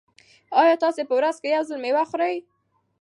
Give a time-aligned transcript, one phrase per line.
[0.61, 2.35] ایا تاسي په ورځ کې یو ځل مېوه خورئ؟